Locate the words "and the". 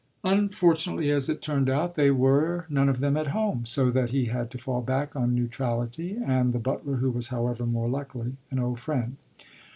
6.25-6.57